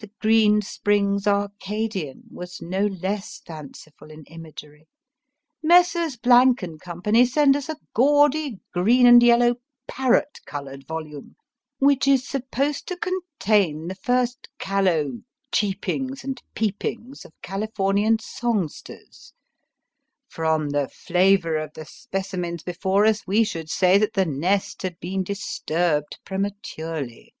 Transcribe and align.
The 0.00 0.10
Green 0.20 0.62
Springs 0.62 1.24
Arcadian 1.28 2.24
was 2.28 2.60
no 2.60 2.86
less 2.86 3.40
fanciful 3.46 4.10
in 4.10 4.24
imagery: 4.24 4.88
Messrs. 5.62 6.16
& 6.16 6.26
Co. 6.26 7.02
send 7.24 7.54
us 7.56 7.68
a 7.68 7.76
gaudy 7.94 8.58
green 8.72 9.06
and 9.06 9.22
ycllow, 9.22 9.58
parrot 9.86 10.40
coloured 10.44 10.88
volume, 10.88 11.36
which 11.78 12.08
is 12.08 12.26
supposed 12.26 12.88
to 12.88 12.96
contain 12.96 13.86
the 13.86 13.94
first 13.94 14.48
callow" 14.58 15.20
cheepings" 15.52 16.24
and" 16.24 16.42
peepings" 16.56 17.24
of 17.24 17.30
Californian 17.42 18.18
song 18.18 18.66
sters. 18.66 19.34
From 20.26 20.70
the 20.70 20.88
flavour 20.88 21.56
of 21.58 21.74
the 21.74 21.84
specimens 21.84 22.64
before 22.64 23.06
us 23.06 23.24
we 23.24 23.44
should 23.44 23.70
say 23.70 23.98
that 23.98 24.14
the 24.14 24.26
nest 24.26 24.82
had 24.82 24.98
been 24.98 25.22
disturbed 25.22 26.18
prematurely. 26.24 27.34